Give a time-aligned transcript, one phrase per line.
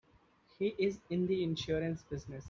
[0.57, 2.39] He's in the insurance business.